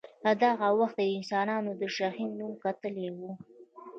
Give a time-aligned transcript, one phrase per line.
[0.23, 3.31] له دغه وخته یې د انسانانو د شهین نوم ګټلی وي.